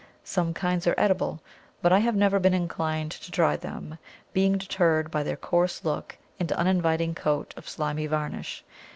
Some 0.23 0.55
kinds 0.55 0.87
are 0.87 0.95
edible, 0.97 1.41
but 1.83 1.93
I 1.93 1.99
have 1.99 2.15
never 2.15 2.39
been 2.39 2.55
inclined 2.55 3.11
to 3.11 3.29
try 3.29 3.55
them, 3.55 3.99
being 4.33 4.53
deterred 4.57 5.11
by 5.11 5.21
their 5.21 5.35
coarse 5.37 5.85
look 5.85 6.17
and 6.39 6.51
uninviting 6.53 7.13
coat 7.13 7.53
of 7.55 7.69
slimy 7.69 8.07
varnish. 8.07 8.63